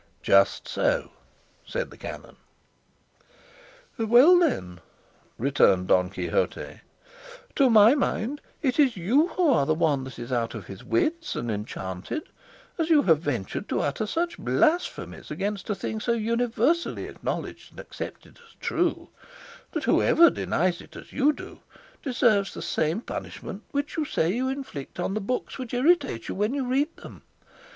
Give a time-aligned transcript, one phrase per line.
[0.23, 1.11] "Just so,"
[1.63, 2.37] said the canon.
[3.99, 4.81] "Well then,"
[5.37, 6.81] returned Don Quixote,
[7.55, 10.83] "to my mind it is you who are the one that is out of his
[10.83, 12.23] wits and enchanted,
[12.79, 17.79] as you have ventured to utter such blasphemies against a thing so universally acknowledged and
[17.79, 19.09] accepted as true
[19.73, 21.59] that whoever denies it, as you do,
[22.01, 26.33] deserves the same punishment which you say you inflict on the books that irritate you
[26.33, 27.21] when you read them.